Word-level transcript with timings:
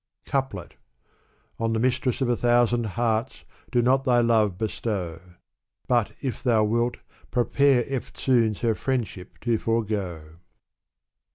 CoupieL 0.25 0.71
On 1.59 1.73
the 1.73 1.79
mistress 1.79 2.21
of 2.21 2.27
a 2.29 2.35
thousand 2.35 2.87
hearts, 2.97 3.45
do 3.71 3.83
not 3.83 4.03
thy 4.03 4.19
love 4.19 4.57
bestow; 4.57 5.21
But 5.87 6.13
if 6.21 6.41
thou 6.41 6.65
wilt^ 6.65 6.95
prepare 7.29 7.83
eftsoons 7.83 8.61
her 8.61 8.73
friendship 8.73 9.39
to 9.41 9.59
forego. 9.59 10.37